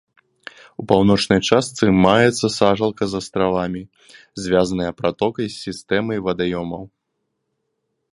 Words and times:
У 0.83 0.83
паўночнай 0.91 1.39
частцы 1.49 1.83
маецца 2.05 2.47
сажалка 2.59 3.03
з 3.11 3.21
астравамі, 3.23 3.81
звязаная 4.45 4.91
пратокай 5.03 5.47
з 5.57 5.61
сістэмай 5.69 6.17
вадаёмаў. 6.29 6.83